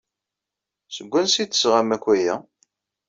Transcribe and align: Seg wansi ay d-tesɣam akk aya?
Seg 0.95 1.07
wansi 1.11 1.37
ay 1.41 1.47
d-tesɣam 1.47 1.89
akk 1.95 2.05
aya? 2.13 2.35